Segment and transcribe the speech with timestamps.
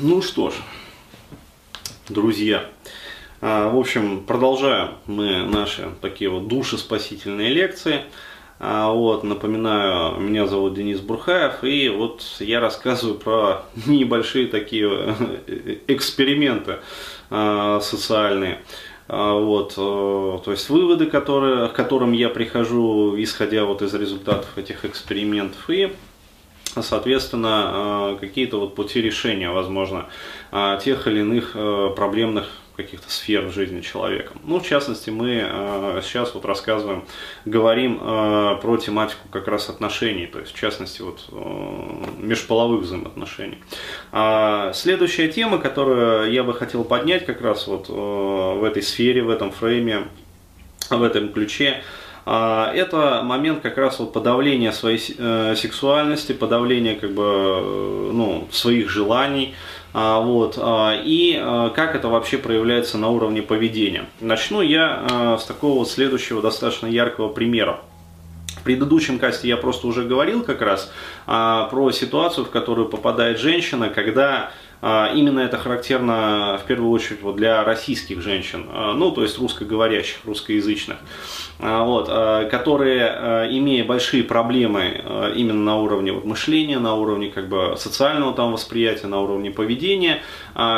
[0.00, 0.54] Ну что ж,
[2.08, 2.66] друзья,
[3.40, 8.02] а, в общем, продолжаем мы наши такие вот душеспасительные лекции.
[8.60, 14.88] А, вот, напоминаю, меня зовут Денис Бурхаев, и вот я рассказываю про небольшие такие
[15.48, 16.76] э, эксперименты
[17.30, 18.60] а, социальные.
[19.08, 24.84] Вот, э, то есть выводы, которые, к которым я прихожу, исходя вот из результатов этих
[24.84, 25.92] экспериментов, и
[26.82, 30.06] соответственно, э, какие-то вот пути решения, возможно,
[30.52, 34.32] э, тех или иных э, проблемных каких-то сфер в жизни человека.
[34.44, 37.06] Ну, в частности, мы сейчас вот рассказываем,
[37.44, 41.24] говорим про тематику как раз отношений, то есть, в частности, вот
[42.18, 43.58] межполовых взаимоотношений.
[44.12, 49.30] А следующая тема, которую я бы хотел поднять как раз вот в этой сфере, в
[49.30, 50.04] этом фрейме,
[50.88, 51.82] в этом ключе, а,
[52.30, 58.90] это момент как раз вот подавления своей э, сексуальности, подавления как бы, э, ну, своих
[58.90, 59.54] желаний,
[59.94, 61.42] а, вот, а, и
[61.74, 64.04] как это вообще проявляется на уровне поведения.
[64.20, 67.80] Начну я с такого вот следующего достаточно яркого примера.
[68.58, 70.92] В предыдущем касте я просто уже говорил как раз
[71.24, 74.50] про ситуацию, в которую попадает женщина, когда а,
[74.80, 80.18] именно это характерно в первую очередь вот для российских женщин, а, ну то есть русскоговорящих,
[80.24, 80.98] русскоязычных,
[81.58, 82.06] а, вот,
[82.48, 85.02] которые, имея большие проблемы
[85.34, 90.22] именно на уровне вот, мышления, на уровне как бы социального там восприятия, на уровне поведения,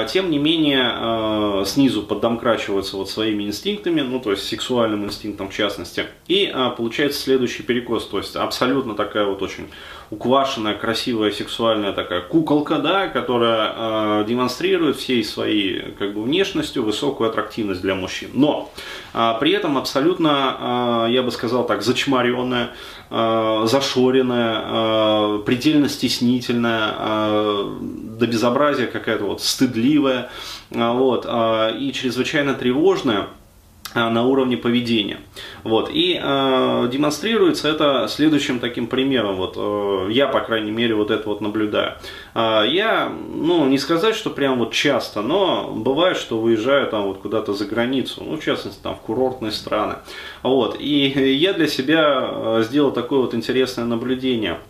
[0.09, 6.07] тем не менее снизу поддомкрачиваются вот своими инстинктами, ну то есть сексуальным инстинктом в частности,
[6.27, 9.69] и получается следующий перекос, то есть абсолютно такая вот очень
[10.11, 17.31] уквашенная, красивая, сексуальная такая куколка, да, которая э, демонстрирует всей своей как бы, внешностью высокую
[17.31, 18.31] аттрактивность для мужчин.
[18.35, 18.73] Но
[19.15, 22.71] э, при этом абсолютно, э, я бы сказал так, зачмаренная,
[23.09, 30.31] э, зашоренная, э, предельно стеснительная, э, до безобразия какая-то вот стыдливая,
[30.73, 33.29] э, вот, э, и чрезвычайно тревожная
[33.95, 35.19] на уровне поведения.
[35.65, 35.91] Вот.
[35.93, 39.37] И э, демонстрируется это следующим таким примером.
[39.37, 41.95] Вот, э, я, по крайней мере, вот это вот наблюдаю.
[42.35, 47.19] Э, я, ну, не сказать, что прям вот часто, но бывает, что выезжаю там вот
[47.19, 49.97] куда-то за границу, ну, в частности, там в курортные страны.
[50.43, 50.77] Вот.
[50.79, 54.59] И я для себя э, сделал такое вот интересное наблюдение–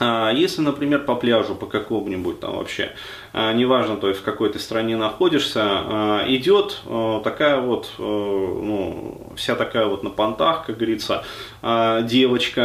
[0.00, 2.92] если, например, по пляжу, по какому-нибудь там вообще,
[3.32, 6.80] а, неважно, то есть в какой ты стране находишься, а, идет
[7.24, 11.24] такая вот, ну, вся такая вот на понтах, как говорится,
[11.62, 12.62] девочка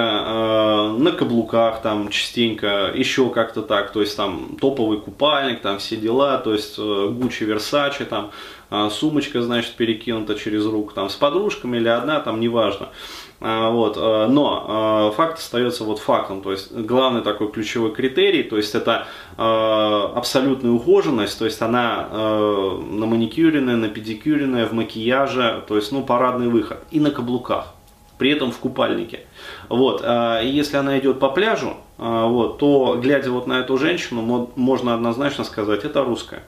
[0.98, 6.38] на каблуках там частенько, еще как-то так, то есть там топовый купальник, там все дела,
[6.38, 8.32] то есть Гуччи, Версачи, там
[8.90, 12.90] сумочка, значит, перекинута через руку, там с подружками или одна, там неважно.
[13.44, 18.56] А, вот, э, но факт остается вот фактом, то есть главный такой ключевой критерий, то
[18.56, 25.92] есть это абсолютная ухоженность, то есть она на маникюренная, на педикюренная, в макияже, то есть
[25.92, 27.74] ну парадный выход и на каблуках,
[28.20, 29.22] при этом в купальнике.
[29.70, 34.94] Вот, и если она идет по пляжу, вот, то глядя вот на эту женщину, можно
[34.94, 36.44] однозначно сказать, это русская.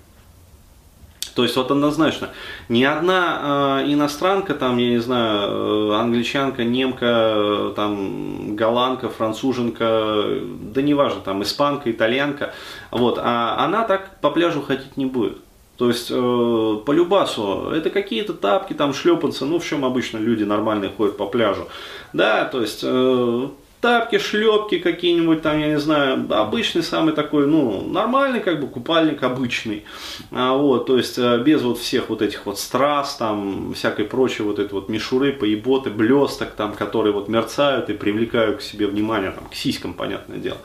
[1.36, 2.30] То есть вот однозначно,
[2.70, 10.24] ни одна э, иностранка, там, я не знаю, э, англичанка, немка, э, там, голландка, француженка,
[10.62, 12.54] да неважно, там, испанка, итальянка,
[12.92, 15.38] вот, а она так по пляжу ходить не будет.
[15.78, 20.44] То есть э, по любасу это какие-то тапки, там шлепанцы, ну в чем обычно люди
[20.44, 21.68] нормальные ходят по пляжу.
[22.14, 23.48] Да, то есть э,
[23.84, 29.22] тапки, шлепки какие-нибудь там, я не знаю, обычный самый такой, ну, нормальный как бы купальник
[29.24, 29.84] обычный,
[30.32, 34.44] а, вот, то есть э, без вот всех вот этих вот страз, там, всякой прочей
[34.44, 39.32] вот этой вот мишуры, поеботы, блесток, там, которые вот мерцают и привлекают к себе внимание,
[39.32, 40.60] там, к сиськам, понятное дело.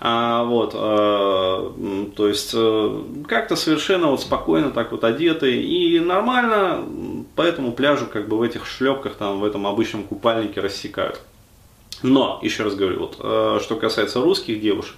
[0.00, 1.72] А, вот, а,
[2.14, 6.84] то есть э, как-то совершенно вот спокойно так вот одеты и нормально
[7.34, 11.22] по этому пляжу как бы в этих шлепках там в этом обычном купальнике рассекают.
[12.02, 14.94] Но, еще раз говорю, вот, э, что касается русских девушек,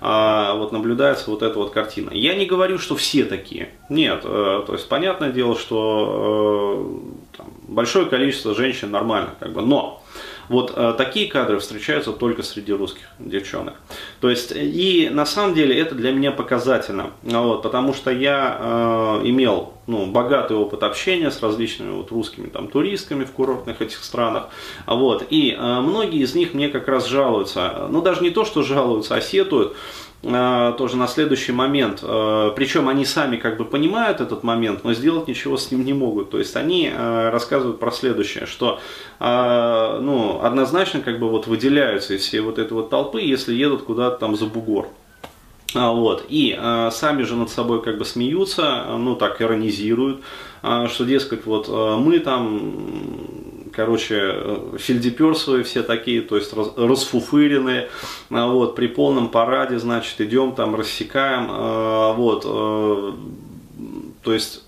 [0.00, 2.10] э, вот наблюдается вот эта вот картина.
[2.12, 3.70] Я не говорю, что все такие.
[3.88, 7.02] Нет, э, то есть понятное дело, что
[7.32, 10.02] э, там, большое количество женщин нормально, как бы, но
[10.48, 13.74] вот э, такие кадры встречаются только среди русских девчонок.
[14.20, 19.20] То есть, и на самом деле это для меня показательно, вот, потому что я э,
[19.24, 24.48] имел ну, богатый опыт общения с различными вот русскими там туристками в курортных этих странах,
[24.86, 28.62] вот, и э, многие из них мне как раз жалуются, ну даже не то, что
[28.62, 29.76] жалуются, а сетуют,
[30.22, 32.00] тоже на следующий момент.
[32.02, 35.92] Э, Причем они сами как бы понимают этот момент, но сделать ничего с ним не
[35.92, 36.30] могут.
[36.30, 38.80] То есть они э, рассказывают про следующее, что
[39.20, 44.16] ну, однозначно как бы вот выделяются из всей вот этой вот толпы, если едут куда-то
[44.18, 44.88] там за бугор.
[45.74, 46.24] А, вот.
[46.28, 46.56] И
[46.92, 50.20] сами же над собой как бы смеются, ну так иронизируют,
[50.60, 53.37] что, дескать, вот мы там,
[53.78, 54.34] короче,
[54.76, 57.88] фельдеперсовые все такие, то есть раз, расфуфыренные,
[58.28, 63.14] а, вот, при полном параде, значит, идем там, рассекаем, а, вот, а,
[64.24, 64.64] то есть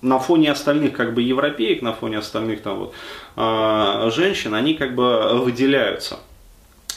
[0.00, 2.90] на фоне остальных как бы европеек, на фоне остальных там
[3.36, 6.20] вот женщин, они как бы выделяются.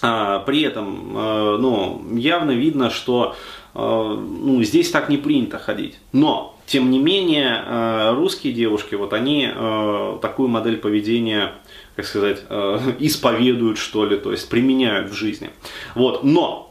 [0.02, 3.36] А, при этом, ну, явно видно, что
[3.74, 6.00] ну, здесь так не принято ходить.
[6.14, 11.54] Но, тем не менее, а, русские девушки, вот они а, такую модель поведения,
[11.96, 15.50] как сказать, а, исповедуют, что ли, то есть применяют в жизни.
[15.96, 16.67] Вот, но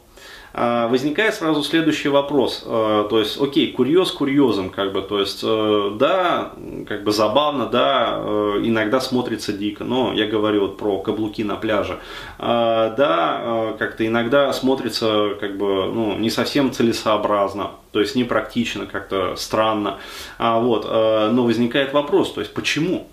[0.52, 2.64] возникает сразу следующий вопрос.
[2.66, 6.52] А, то есть, окей, курьез курьезом, как бы, то есть, э, да,
[6.88, 11.56] как бы забавно, да, э, иногда смотрится дико, но я говорю вот про каблуки на
[11.56, 11.98] пляже.
[12.38, 18.86] А, да, э, как-то иногда смотрится, как бы, ну, не совсем целесообразно, то есть непрактично,
[18.86, 19.98] как-то странно.
[20.38, 23.08] Вот, но возникает вопрос, то есть, почему?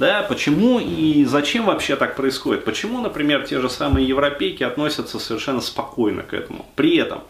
[0.00, 2.64] Да, почему и зачем вообще так происходит?
[2.64, 6.64] Почему, например, те же самые европейки относятся совершенно спокойно к этому?
[6.74, 7.20] При этом,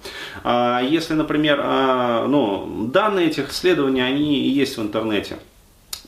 [0.45, 5.41] а, если, например, а, ну, данные этих исследований, они есть в интернете,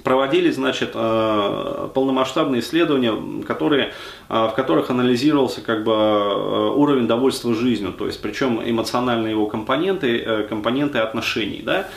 [0.05, 3.93] проводились, значит, а, полномасштабные исследования, которые,
[4.29, 10.43] в которых анализировался как бы уровень довольства жизнью, то есть причем эмоциональные его компоненты, э,
[10.45, 11.89] компоненты отношений, да,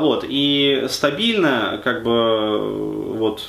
[0.00, 3.42] вот, и стабильно как бы вот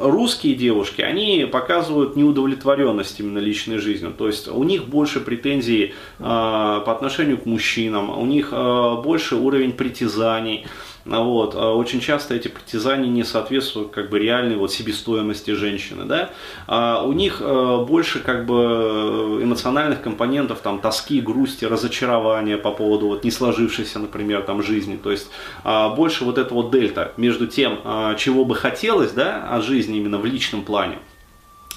[0.00, 4.14] русские девушки, они показывают неудовлетворенность именно личной жизнью.
[4.16, 9.36] То есть у них больше претензий э, по отношению к мужчинам, у них э, больше
[9.36, 10.66] уровень притязаний.
[11.04, 11.54] Вот.
[11.54, 16.04] А очень часто эти притязания не соответствуют как бы реальной вот себестоимости женщины.
[16.04, 16.30] Да?
[16.66, 23.08] А у них э, больше как бы эмоциональных компонентов, там, тоски, грусти, разочарования по поводу
[23.08, 24.96] вот, не сложившейся, например, там, жизни.
[24.96, 25.30] То есть
[25.64, 29.98] а, больше вот этого вот дельта между тем, а, чего бы хотелось да, от жизни
[29.98, 30.98] именно в личном плане,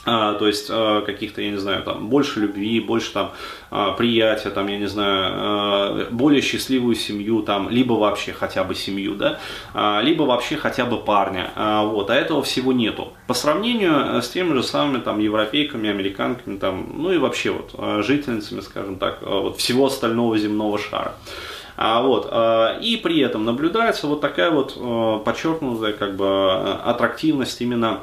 [0.05, 3.31] а, то есть а, каких-то, я не знаю, там больше любви, больше там
[3.71, 8.75] а, приятия, там, я не знаю, а, более счастливую семью, там, либо вообще хотя бы
[8.75, 9.39] семью, да,
[9.73, 13.13] а, либо вообще хотя бы парня, а, вот, а этого всего нету.
[13.27, 18.01] По сравнению с теми же самыми там европейками, американками, там, ну и вообще вот а,
[18.03, 21.15] жительницами, скажем так, а, вот всего остального земного шара.
[21.75, 24.75] А, вот, а, и при этом наблюдается вот такая вот
[25.23, 26.51] подчеркнутая как бы
[26.83, 28.01] аттрактивность именно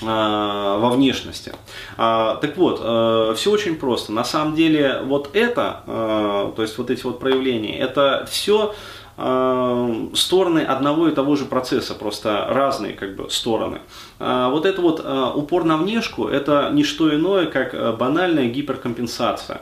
[0.00, 1.52] во внешности.
[1.96, 4.12] А, так вот, а, все очень просто.
[4.12, 8.74] На самом деле, вот это, то есть вот эти вот проявления, это все
[9.16, 13.80] стороны одного и того же процесса, просто разные как бы стороны.
[14.18, 15.06] Вот это вот
[15.36, 19.60] упор на внешку, это не что иное, как банальная гиперкомпенсация.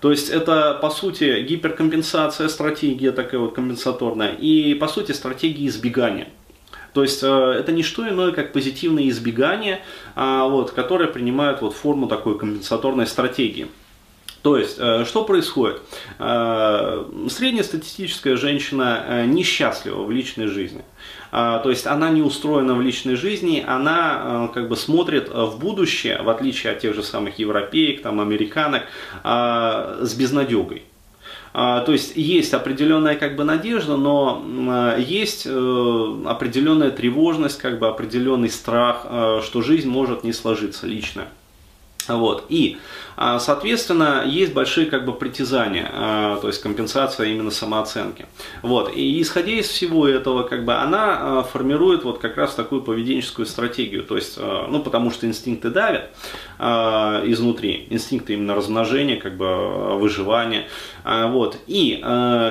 [0.00, 6.28] То есть это, по сути, гиперкомпенсация, стратегия такая вот компенсаторная, и, по сути, стратегия избегания.
[6.96, 9.82] То есть э, это не что иное, как позитивное избегание,
[10.14, 13.68] а, вот, которое принимает вот форму такой компенсаторной стратегии.
[14.40, 15.82] То есть, э, что происходит?
[16.18, 20.84] Э, среднестатистическая женщина несчастлива в личной жизни.
[21.30, 26.30] То есть, она не устроена в личной жизни, она как бы смотрит в будущее, в
[26.30, 28.84] отличие от тех же самых европеек, там, американок,
[29.22, 30.84] с безнадегой.
[31.58, 37.78] А, то есть есть определенная как бы надежда, но а, есть э, определенная тревожность, как
[37.78, 41.28] бы определенный страх, э, что жизнь может не сложиться лично.
[42.08, 42.44] Вот.
[42.48, 42.78] И,
[43.16, 48.26] а, соответственно, есть большие как бы притязания, а, то есть компенсация именно самооценки.
[48.62, 48.94] Вот.
[48.94, 53.46] И исходя из всего этого, как бы она а, формирует вот как раз такую поведенческую
[53.46, 54.04] стратегию.
[54.04, 56.10] То есть, ну, потому что инстинкты давят
[56.58, 60.68] изнутри, инстинкты именно размножения, как бы выживания.
[61.04, 61.58] Вот.
[61.66, 62.02] И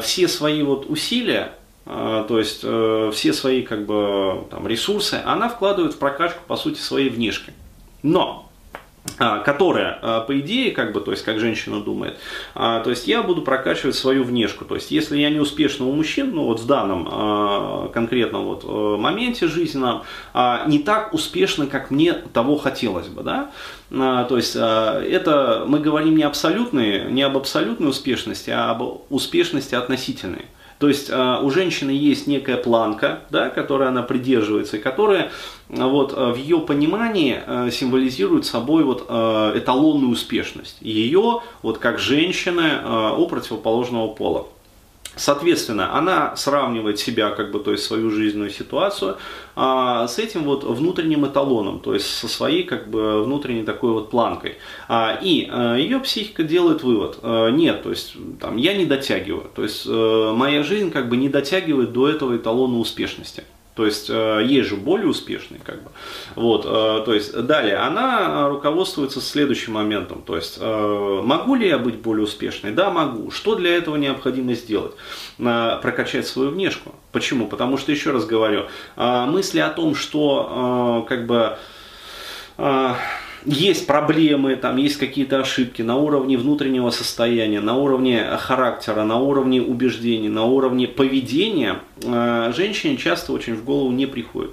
[0.01, 1.53] все свои вот усилия
[1.85, 7.09] то есть все свои как бы там, ресурсы она вкладывает в прокачку по сути своей
[7.09, 7.53] внешки.
[8.01, 8.44] Но
[9.17, 12.17] которая, а, по идее, как бы, то есть, как женщина думает,
[12.53, 15.91] а, то есть, я буду прокачивать свою внешку, то есть, если я не успешный у
[15.91, 20.03] мужчин, ну, вот в данном конкретном вот э, моменте жизненном,
[20.67, 23.51] не так успешно, как мне того хотелось бы, да,
[23.89, 30.45] то есть, это мы говорим не абсолютные, не об абсолютной успешности, а об успешности относительной.
[30.77, 35.31] То есть а, у женщины есть некая планка, да, которой она придерживается, и которая
[35.69, 40.77] а, вот, а, в ее понимании символизирует собой вот, эталонную успешность.
[40.81, 42.81] Ее вот, как женщины
[43.17, 44.47] у противоположного пола.
[45.15, 49.17] Соответственно, она сравнивает себя, как бы, то есть свою жизненную ситуацию
[49.55, 54.09] а, с этим вот внутренним эталоном, то есть со своей как бы внутренней такой вот
[54.09, 54.57] планкой.
[54.87, 59.49] А, и а, ее психика делает вывод, а, нет, то есть там я не дотягиваю,
[59.55, 63.43] то есть а, моя жизнь как бы не дотягивает до этого эталона успешности.
[63.75, 65.89] То есть э, есть же более успешные, как бы.
[66.35, 70.21] Вот, э, то есть далее она руководствуется следующим моментом.
[70.21, 72.71] То есть э, могу ли я быть более успешной?
[72.71, 73.31] Да, могу.
[73.31, 74.93] Что для этого необходимо сделать?
[75.37, 76.95] Прокачать свою внешку.
[77.11, 77.47] Почему?
[77.47, 81.57] Потому что еще раз говорю, мысли о том, что как бы
[83.45, 89.61] есть проблемы, там есть какие-то ошибки на уровне внутреннего состояния, на уровне характера, на уровне
[89.61, 94.51] убеждений, на уровне поведения, э, женщине часто очень в голову не приходит.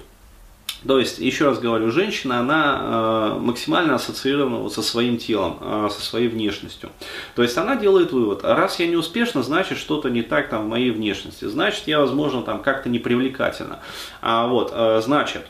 [0.87, 5.89] То есть, еще раз говорю, женщина, она э, максимально ассоциирована вот со своим телом, э,
[5.91, 6.89] со своей внешностью.
[7.35, 10.67] То есть, она делает вывод, раз я не успешна, значит, что-то не так там в
[10.67, 13.79] моей внешности, значит, я, возможно, там как-то непривлекательна.
[14.21, 15.45] А вот, э, значит,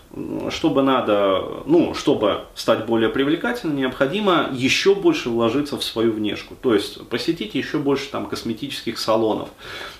[0.49, 6.55] чтобы надо, ну, чтобы стать более привлекательной, необходимо еще больше вложиться в свою внешку.
[6.61, 9.49] То есть, посетить еще больше там косметических салонов,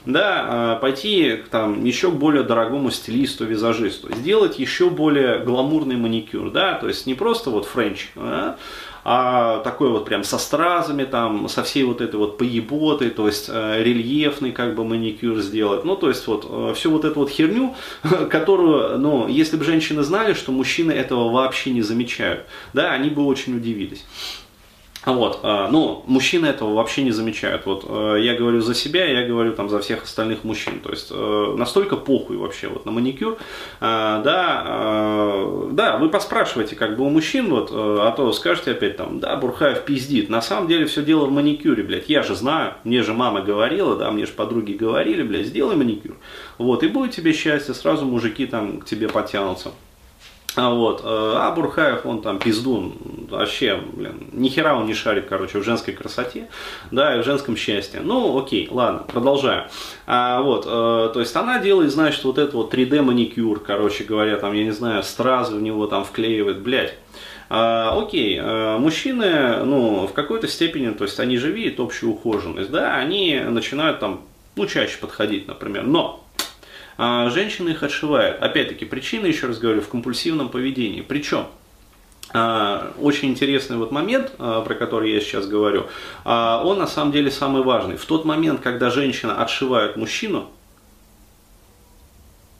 [0.05, 5.95] да, э, пойти там еще к более дорогому стилисту, визажисту, сделать еще более более гламурный
[5.95, 8.57] маникюр, да, то есть не просто вот френч, да,
[9.05, 13.49] а такой вот прям со стразами, там, со всей вот этой вот поеботой, то есть
[13.49, 17.29] э, рельефный как бы маникюр сделать, ну, то есть вот э, всю вот эту вот
[17.29, 17.75] херню,
[18.29, 23.25] которую, ну, если бы женщины знали, что мужчины этого вообще не замечают, да, они бы
[23.25, 24.05] очень удивились.
[25.05, 27.65] Вот, э, ну, мужчины этого вообще не замечают.
[27.65, 30.79] Вот э, я говорю за себя, я говорю там за всех остальных мужчин.
[30.79, 33.37] То есть э, настолько похуй вообще вот на маникюр.
[33.79, 34.23] Да,
[35.71, 39.83] да, вы поспрашиваете как бы у мужчин, вот, а то скажете опять там, да, Бурхаев
[39.83, 40.29] пиздит.
[40.29, 42.09] На самом деле все дело в маникюре, блядь.
[42.09, 46.15] Я же знаю, мне же мама говорила, да, мне же подруги говорили, блядь, сделай маникюр.
[46.57, 49.71] Вот, и будет тебе счастье, сразу мужики там к тебе потянутся.
[50.55, 52.93] А вот, э, а Бурхаев, он там пиздун,
[53.29, 56.47] вообще, блин, ни хера он не шарит, короче, в женской красоте,
[56.91, 58.01] да, и в женском счастье.
[58.03, 59.63] Ну, окей, ладно, продолжаем.
[60.05, 64.37] А, вот, э, то есть она делает, значит, вот этот вот 3D маникюр, короче говоря,
[64.37, 66.95] там, я не знаю, стразы в него там вклеивает, блядь.
[67.49, 72.69] А, окей, э, мужчины, ну, в какой-то степени, то есть они же видят общую ухоженность,
[72.69, 74.21] да, они начинают там,
[74.55, 76.22] ну, чаще подходить, например, но
[76.97, 78.41] а женщины их отшивают.
[78.41, 81.01] Опять-таки, причина, еще раз говорю, в компульсивном поведении.
[81.01, 81.47] Причем,
[82.33, 85.87] а, очень интересный вот момент, а, про который я сейчас говорю,
[86.25, 87.97] а, он на самом деле самый важный.
[87.97, 90.49] В тот момент, когда женщина отшивает мужчину,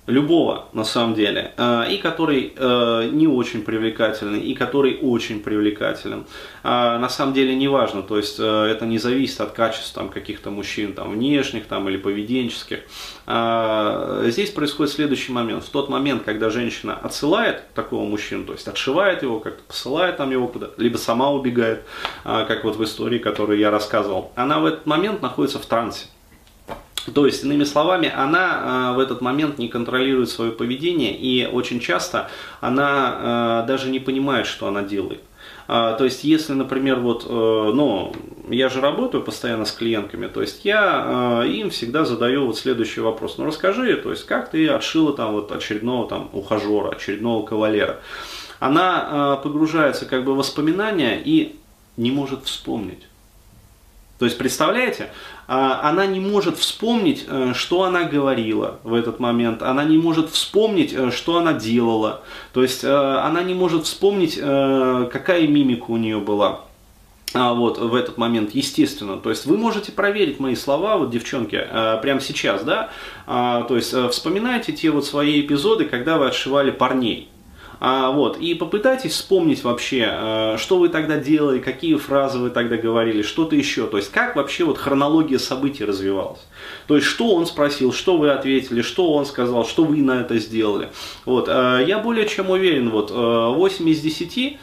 [0.06, 6.26] любого на самом деле, э, и который э, не очень привлекательный, и который очень привлекателен.
[6.64, 10.10] А, на самом деле не важно, то есть э, это не зависит от качества там,
[10.10, 12.80] каких-то мужчин, там, внешних там, или поведенческих.
[13.26, 15.64] А, здесь происходит следующий момент.
[15.64, 20.32] В тот момент, когда женщина отсылает такого мужчину, то есть отшивает его, как-то посылает там
[20.32, 21.84] его куда либо сама убегает,
[22.26, 26.08] а, как вот в истории, которую я рассказывал, она в этот момент находится в трансе.
[27.12, 31.80] То есть, иными словами, она э, в этот момент не контролирует свое поведение, и очень
[31.82, 32.30] часто
[32.62, 35.22] она э, даже не понимает, что она делает.
[35.68, 38.14] А, то есть, если, например, вот, э, ну,
[38.50, 43.38] я же работаю постоянно с клиентками, то есть я им всегда задаю вот следующий вопрос.
[43.38, 48.00] Ну, расскажи, то есть, как ты отшила там вот очередного там ухажера, очередного кавалера.
[48.60, 51.56] Она погружается как бы в воспоминания и
[51.98, 53.04] не может вспомнить.
[54.20, 55.10] То есть, представляете,
[55.48, 60.30] а, она не может вспомнить, э, что она говорила в этот момент, она не может
[60.30, 62.22] вспомнить, э, что она делала,
[62.54, 66.62] то есть э, она не может вспомнить, какая мимика у нее была.
[67.34, 69.18] А вот в этот момент, естественно.
[69.18, 71.68] То есть вы можете проверить мои слова, вот девчонки,
[72.04, 72.92] прямо сейчас, да.
[73.26, 77.30] А, то есть вспоминайте те вот свои эпизоды, когда вы отшивали парней.
[77.86, 82.78] А, вот, и попытайтесь вспомнить вообще, э, что вы тогда делали, какие фразы вы тогда
[82.78, 83.88] говорили, что-то еще.
[83.88, 86.40] То есть, как вообще вот хронология событий развивалась.
[86.88, 90.38] То есть, что он спросил, что вы ответили, что он сказал, что вы на это
[90.38, 90.92] сделали.
[91.26, 94.60] Вот, э, я более чем уверен, вот, 8 э, из 10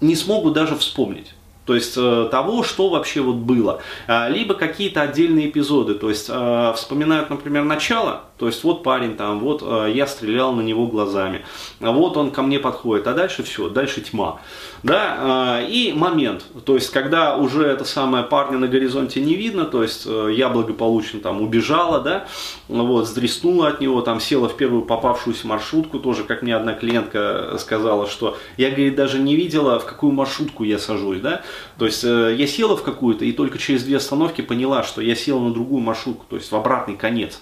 [0.00, 1.34] не смогут даже вспомнить.
[1.64, 3.80] То есть э, того, что вообще вот было.
[4.08, 5.94] А, либо какие-то отдельные эпизоды.
[5.94, 10.52] То есть э, вспоминают, например, начало, То есть вот парень там, вот э, я стрелял
[10.52, 11.44] на него глазами,
[11.78, 14.40] вот он ко мне подходит, а дальше все, дальше тьма.
[14.82, 19.64] Да, э, и момент, то есть когда уже это самое парня на горизонте не видно,
[19.64, 22.26] то есть э, я благополучно там убежала, да,
[22.66, 27.54] вот, сдреснула от него, там села в первую попавшуюся маршрутку, тоже как мне одна клиентка
[27.60, 31.42] сказала, что я, говорит, даже не видела, в какую маршрутку я сажусь, да,
[31.78, 35.38] то есть я села в какую-то и только через две остановки поняла, что я села
[35.38, 37.40] на другую маршрутку, то есть в обратный конец.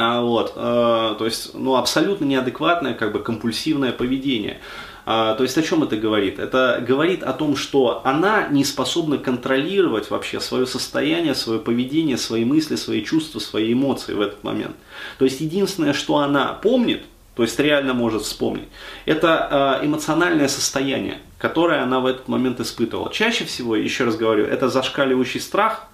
[0.00, 4.60] А, вот, э, то есть, ну, абсолютно неадекватное, как бы, компульсивное поведение.
[5.04, 6.38] А, то есть, о чем это говорит?
[6.38, 12.44] Это говорит о том, что она не способна контролировать вообще свое состояние, свое поведение, свои
[12.44, 14.76] мысли, свои чувства, свои эмоции в этот момент.
[15.18, 17.02] То есть, единственное, что она помнит,
[17.34, 18.68] то есть реально может вспомнить,
[19.04, 23.12] это э, эмоциональное состояние, которое она в этот момент испытывала.
[23.12, 25.88] Чаще всего, еще раз говорю, это зашкаливающий страх,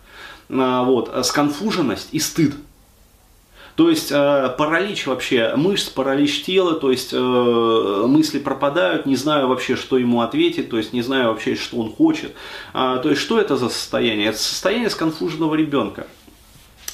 [0.50, 2.54] э, вот, сконфуженность и стыд.
[3.76, 9.48] То есть э, паралич вообще мышц, паралич тела, то есть э, мысли пропадают, не знаю
[9.48, 12.34] вообще, что ему ответить, то есть не знаю вообще, что он хочет.
[12.72, 14.28] А, то есть что это за состояние?
[14.28, 16.06] Это состояние сконфуженного ребенка.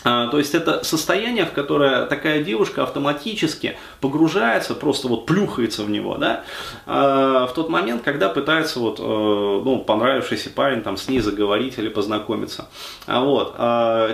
[0.03, 5.91] А, то есть это состояние, в которое такая девушка автоматически погружается, просто вот плюхается в
[5.91, 6.45] него, да,
[6.87, 11.79] а, в тот момент, когда пытается вот, э, ну, понравившийся парень там с ней заговорить
[11.79, 12.69] или познакомиться.
[13.07, 13.57] А вот.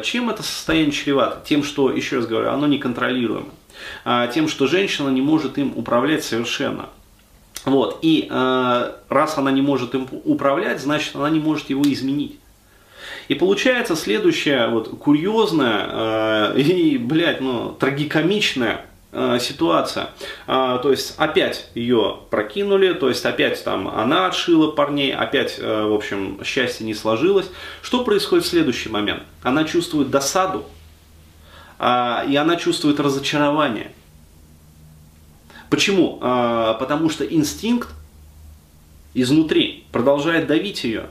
[0.04, 1.42] Чем это состояние чревато?
[1.46, 3.48] Тем, что, еще раз говорю, оно неконтролируемо.
[4.32, 6.88] Тем, что женщина не может им управлять совершенно.
[7.64, 7.98] Вот.
[8.02, 12.38] И раз она не может им управлять, значит, она не может его изменить.
[13.28, 20.10] И получается следующая вот курьезная э, и, блядь, ну, трагикомичная э, ситуация.
[20.46, 25.84] А, то есть опять ее прокинули, то есть опять там она отшила парней, опять, э,
[25.84, 27.50] в общем, счастье не сложилось.
[27.82, 29.24] Что происходит в следующий момент?
[29.42, 30.64] Она чувствует досаду,
[31.78, 33.90] а, и она чувствует разочарование.
[35.68, 36.18] Почему?
[36.22, 37.88] А, потому что инстинкт
[39.14, 41.06] изнутри продолжает давить ее.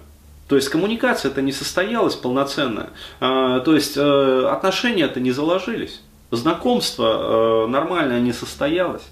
[0.47, 2.89] То есть коммуникация это не состоялась полноценно.
[3.19, 6.01] А, то есть э, отношения это не заложились.
[6.31, 9.03] Знакомство э, нормальное не состоялось.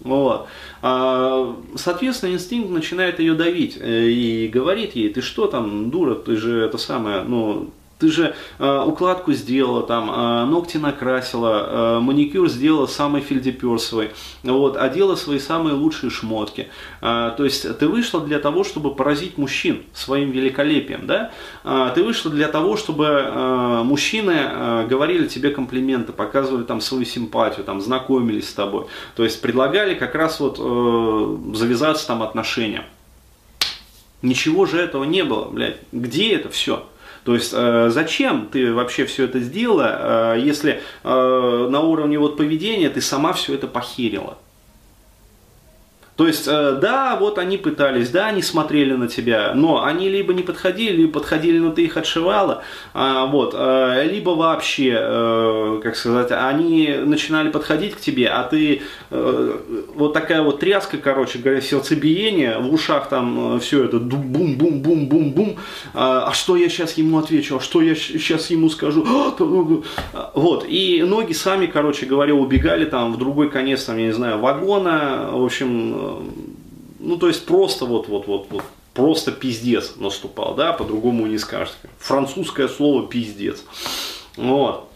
[0.00, 0.46] Вот.
[0.82, 6.36] А, соответственно, инстинкт начинает ее давить э, и говорит ей, ты что там, дура, ты
[6.36, 12.48] же это самое, ну, ты же э, укладку сделала, там, э, ногти накрасила, э, маникюр
[12.48, 14.10] сделала самый фельдеперсовый,
[14.42, 16.68] вот, одела свои самые лучшие шмотки.
[17.00, 21.32] Э, то есть ты вышла для того, чтобы поразить мужчин своим великолепием, да?
[21.64, 27.06] Э, ты вышла для того, чтобы э, мужчины э, говорили тебе комплименты, показывали там свою
[27.06, 28.86] симпатию, там, знакомились с тобой.
[29.14, 32.84] То есть предлагали как раз вот э, завязаться там отношения.
[34.20, 35.78] Ничего же этого не было, блядь.
[35.92, 36.84] Где это все?
[37.26, 42.36] То есть э, зачем ты вообще все это сделала, э, если э, на уровне вот
[42.36, 44.38] поведения ты сама все это похерила?
[46.16, 50.32] То есть, э, да, вот они пытались, да, они смотрели на тебя, но они либо
[50.32, 52.62] не подходили, либо подходили, но ты их отшивала,
[52.94, 58.82] а, вот, э, либо вообще, э, как сказать, они начинали подходить к тебе, а ты
[59.10, 65.56] вот такая вот тряска, короче говоря, сердцебиение, в ушах там все это бум-бум-бум-бум-бум,
[65.94, 69.06] а что я сейчас ему отвечу, а что я сейчас ему скажу,
[70.34, 74.38] вот, и ноги сами, короче говоря, убегали там в другой конец, там, я не знаю,
[74.38, 76.05] вагона, в общем,
[76.98, 78.62] ну, то есть просто вот, вот, вот, вот,
[78.94, 81.74] просто пиздец наступал, да, по-другому не скажешь.
[81.98, 83.62] Французское слово пиздец.
[84.36, 84.88] Вот.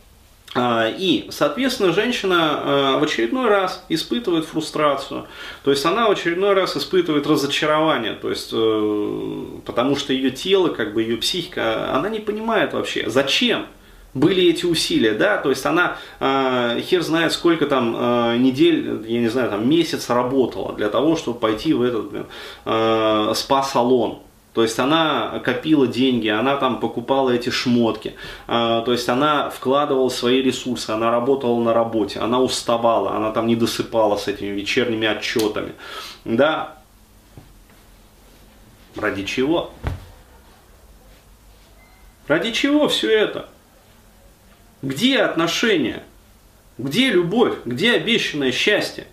[0.55, 5.27] А, и, соответственно, женщина а, в очередной раз испытывает фрустрацию,
[5.62, 10.70] то есть она в очередной раз испытывает разочарование, то есть, э, потому что ее тело,
[10.70, 13.66] как бы ее психика, она не понимает вообще, зачем
[14.14, 19.20] были эти усилия, да, то есть она э, хер знает сколько там э, недель, я
[19.20, 22.27] не знаю, там месяц работала для того, чтобы пойти в этот
[22.64, 24.20] э, спа-салон.
[24.53, 28.14] То есть она копила деньги, она там покупала эти шмотки,
[28.49, 33.46] э, то есть она вкладывала свои ресурсы, она работала на работе, она уставала, она там
[33.46, 35.73] не досыпала с этими вечерними отчетами,
[36.25, 36.77] да.
[38.96, 39.70] Ради чего?
[42.27, 43.49] Ради чего все это?
[44.83, 46.03] Где отношения?
[46.79, 47.55] Где любовь?
[47.66, 49.07] Где обещанное счастье?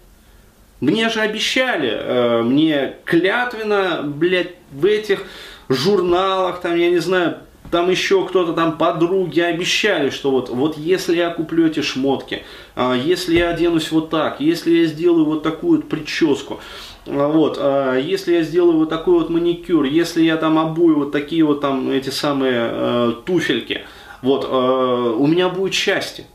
[0.79, 5.23] Мне же обещали, э, мне клятвенно, блядь, в этих
[5.67, 7.37] журналах, там, я не знаю,
[7.71, 12.43] там еще кто-то там подруги обещали, что вот, вот если я куплю эти шмотки,
[12.75, 16.61] э, если я оденусь вот так, если я сделаю вот такую вот прическу,
[17.07, 21.11] э, вот, э, если я сделаю вот такой вот маникюр, если я там обую вот
[21.11, 23.81] такие вот там эти самые э, туфельки–
[24.21, 26.25] вот, э, у меня будет счастье.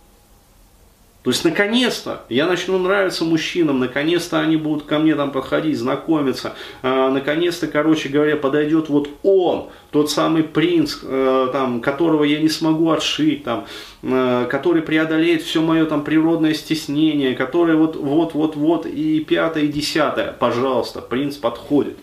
[1.23, 6.55] То есть, наконец-то я начну нравиться мужчинам, наконец-то они будут ко мне там подходить, знакомиться,
[6.83, 12.49] а, наконец-то, короче говоря, подойдет вот он, тот самый принц, а, там, которого я не
[12.49, 13.67] смогу отшить, там,
[14.03, 19.65] а, который преодолеет все мое там природное стеснение, который вот, вот, вот, вот, и пятое,
[19.65, 21.99] и десятое, пожалуйста, принц подходит.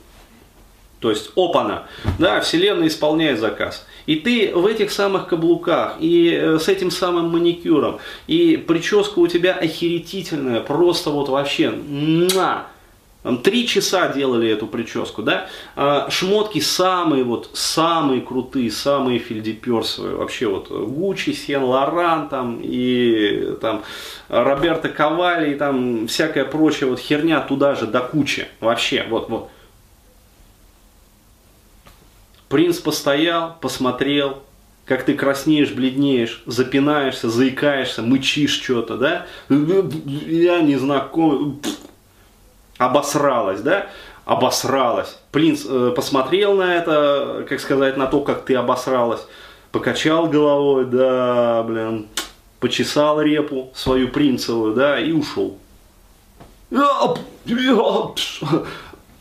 [1.01, 1.87] То есть, опана,
[2.19, 3.85] да, вселенная исполняет заказ.
[4.09, 9.27] И ты в этих самых каблуках, и э, с этим самым маникюром, и прическа у
[9.27, 12.65] тебя охерительная, просто вот вообще, на,
[13.43, 15.47] Три часа делали эту прическу, да?
[15.75, 20.15] А шмотки самые вот, самые крутые, самые фильдеперсовые.
[20.15, 23.83] Вообще вот Гуччи, Сен Лоран там и там
[24.29, 28.47] Роберто Ковали и там всякая прочая вот херня туда же до кучи.
[28.61, 29.49] Вообще, вот, вот.
[32.49, 34.41] Принц постоял, посмотрел,
[34.85, 39.27] как ты краснеешь, бледнеешь, запинаешься, заикаешься, мычишь что-то, да?
[39.49, 41.61] Я не знаком,
[42.79, 43.87] обосралась, да?
[44.25, 45.19] Обосралась.
[45.31, 49.21] Принц э, посмотрел на это, как сказать, на то, как ты обосралась,
[49.71, 52.07] покачал головой, да, блин,
[52.59, 55.59] почесал репу свою принцевую, да, и ушел.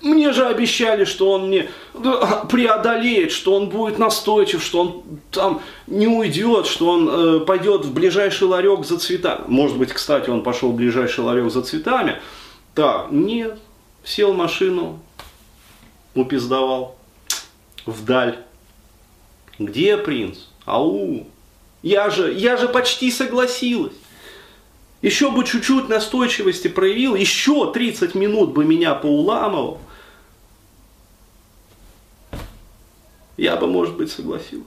[0.01, 1.71] Мне же обещали, что он мне
[2.49, 7.93] преодолеет, что он будет настойчив, что он там не уйдет, что он э, пойдет в
[7.93, 9.45] ближайший ларек за цветами.
[9.49, 12.21] Может быть, кстати, он пошел в ближайший ларек за цветами.
[12.75, 13.59] Так, нет,
[14.05, 15.01] сел в машину,
[16.15, 16.97] упиздовал
[17.85, 18.39] вдаль.
[19.59, 20.39] Где принц?
[20.65, 21.27] Ау,
[21.83, 23.95] я же, я же почти согласилась.
[25.03, 29.79] Еще бы чуть-чуть настойчивости проявил, еще 30 минут бы меня поуламывал.
[33.39, 34.67] Я бы, может быть, согласилась.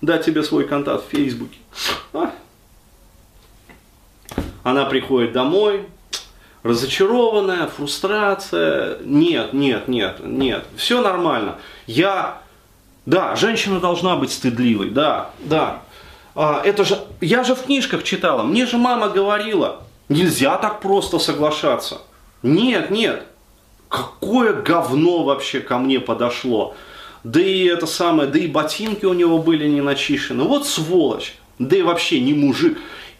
[0.00, 1.58] Дать тебе свой контакт в Фейсбуке.
[4.62, 5.86] Она приходит домой,
[6.62, 8.98] разочарованная, фрустрация.
[9.04, 11.58] Нет, нет, нет, нет, все нормально.
[11.86, 12.42] Я,
[13.06, 15.82] да, женщина должна быть стыдливой, да, да.
[16.34, 21.18] А, это же, я же в книжках читала, мне же мама говорила, нельзя так просто
[21.18, 22.02] соглашаться.
[22.42, 23.24] Нет, нет,
[23.88, 26.76] какое говно вообще ко мне подошло
[27.24, 30.44] да и это самое, да и ботинки у него были не начищены.
[30.44, 32.78] Вот сволочь, да и вообще не мужик.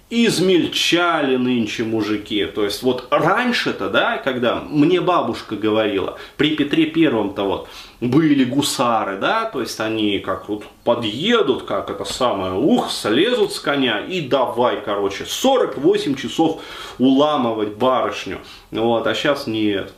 [0.09, 2.47] Измельчали нынче мужики.
[2.47, 7.69] То есть вот раньше-то, да, когда мне бабушка говорила, при Петре Первом-то вот
[8.01, 13.59] были гусары, да, то есть они как вот подъедут, как это самое, ух, слезут с
[13.59, 16.63] коня и давай, короче, 48 часов
[16.99, 18.39] уламывать барышню.
[18.71, 19.93] Вот, а сейчас нет.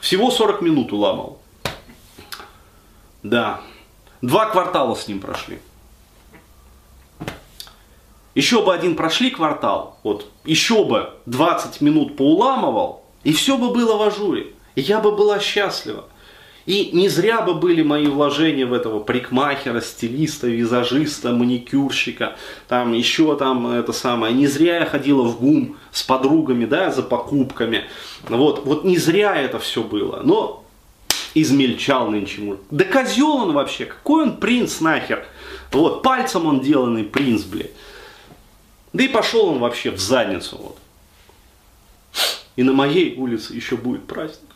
[0.00, 1.39] Всего 40 минут уламал.
[3.22, 3.60] Да.
[4.22, 5.58] Два квартала с ним прошли.
[8.34, 13.96] Еще бы один прошли квартал, вот, еще бы 20 минут поуламывал, и все бы было
[13.96, 14.54] в ажуре.
[14.76, 16.04] И я бы была счастлива.
[16.64, 22.36] И не зря бы были мои вложения в этого парикмахера, стилиста, визажиста, маникюрщика,
[22.68, 24.32] там еще там это самое.
[24.32, 27.86] Не зря я ходила в ГУМ с подругами, да, за покупками.
[28.28, 30.20] Вот, вот не зря это все было.
[30.22, 30.59] Но
[31.34, 32.62] измельчал нынче мужик.
[32.70, 35.26] Да козел он вообще, какой он принц нахер.
[35.72, 37.70] Вот, пальцем он деланный принц, блядь.
[38.92, 40.78] Да и пошел он вообще в задницу, вот.
[42.56, 44.50] И на моей улице еще будет праздник.